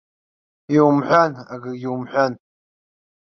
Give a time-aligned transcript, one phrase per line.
[0.75, 2.33] Иумҳәан, акагьы умҳәан!